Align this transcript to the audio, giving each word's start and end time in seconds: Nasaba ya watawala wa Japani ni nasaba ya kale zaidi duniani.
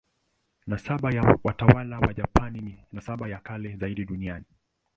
Nasaba 0.67 1.11
ya 1.11 1.37
watawala 1.43 1.99
wa 1.99 2.13
Japani 2.13 2.59
ni 2.61 2.83
nasaba 2.91 3.27
ya 3.29 3.39
kale 3.39 3.75
zaidi 3.75 4.05
duniani. 4.05 4.45